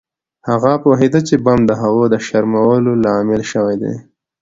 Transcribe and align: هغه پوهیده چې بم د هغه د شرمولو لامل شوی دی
هغه 0.49 0.71
پوهیده 0.83 1.19
چې 1.27 1.35
بم 1.45 1.59
د 1.65 1.71
هغه 1.81 2.03
د 2.13 2.15
شرمولو 2.25 2.91
لامل 3.03 3.41
شوی 3.51 3.75
دی 3.81 3.93